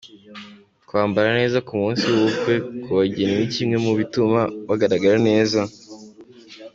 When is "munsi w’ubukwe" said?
1.81-2.53